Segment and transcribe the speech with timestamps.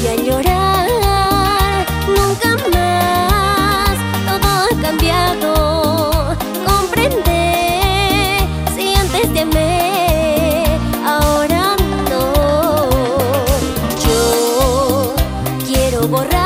[0.00, 3.98] voy a llorar nunca más.
[4.26, 8.38] Todo ha cambiado, comprende
[8.76, 11.76] si antes te amé, ahora
[12.10, 12.88] no.
[14.06, 15.14] Yo
[15.66, 16.37] quiero borrar.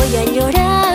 [0.00, 0.89] 我愿有人。